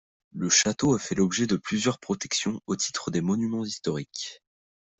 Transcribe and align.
Le 0.33 0.49
château 0.49 0.97
fait 0.97 1.13
l'objet 1.13 1.45
de 1.45 1.57
plusieurs 1.57 1.99
protections 1.99 2.59
au 2.65 2.75
titre 2.75 3.11
des 3.11 3.21
monuments 3.21 3.63
historiques. 3.65 4.41